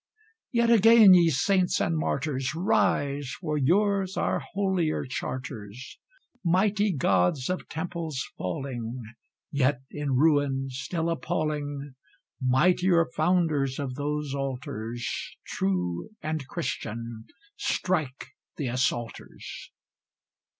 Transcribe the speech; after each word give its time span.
Yet 0.51 0.71
again, 0.71 1.13
ye 1.13 1.29
saints 1.29 1.79
and 1.79 1.95
martyrs, 1.95 2.55
Rise! 2.55 3.35
for 3.39 3.55
yours 3.55 4.17
are 4.17 4.39
holier 4.53 5.05
charters! 5.05 5.99
Mighty 6.43 6.91
gods 6.91 7.51
of 7.51 7.69
temples 7.69 8.25
falling, 8.35 8.99
Yet 9.51 9.83
in 9.91 10.13
ruin 10.15 10.69
still 10.71 11.07
appalling, 11.07 11.93
Mightier 12.41 13.05
founders 13.15 13.77
of 13.77 13.93
those 13.93 14.33
altars 14.33 15.07
True 15.45 16.09
and 16.19 16.47
Christian 16.47 17.25
strike 17.55 18.29
the 18.57 18.69
assaulters! 18.69 19.69